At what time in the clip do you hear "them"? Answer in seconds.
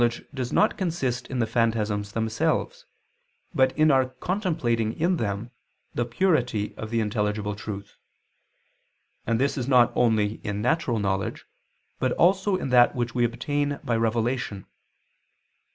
5.17-5.51